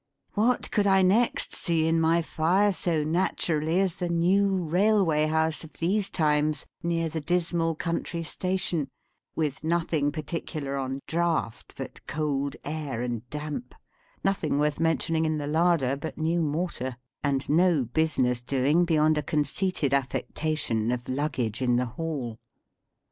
What 0.33 0.71
could 0.71 0.87
I 0.87 1.03
next 1.03 1.55
see 1.55 1.87
in 1.87 2.01
my 2.01 2.23
fire 2.23 2.73
so 2.73 3.03
naturally 3.03 3.79
as 3.79 3.97
the 3.97 4.09
new 4.09 4.55
railway 4.57 5.27
house 5.27 5.63
of 5.63 5.73
these 5.73 6.09
times 6.09 6.65
near 6.81 7.07
the 7.07 7.21
dismal 7.21 7.75
country 7.75 8.23
station; 8.23 8.87
with 9.35 9.63
nothing 9.63 10.11
particular 10.11 10.75
on 10.75 11.01
draught 11.05 11.75
but 11.77 12.03
cold 12.07 12.55
air 12.63 13.03
and 13.03 13.29
damp, 13.29 13.75
nothing 14.23 14.57
worth 14.57 14.79
mentioning 14.79 15.23
in 15.23 15.37
the 15.37 15.45
larder 15.45 15.95
but 15.95 16.17
new 16.17 16.41
mortar, 16.41 16.97
and 17.21 17.47
no 17.47 17.83
business 17.85 18.41
doing 18.41 18.85
beyond 18.85 19.19
a 19.19 19.21
conceited 19.21 19.93
affectation 19.93 20.91
of 20.91 21.07
luggage 21.07 21.61
in 21.61 21.75
the 21.75 21.85
hall? 21.85 22.39